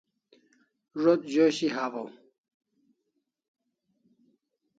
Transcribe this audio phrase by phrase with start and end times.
[1.01, 2.09] Zo't z'oshi hawaw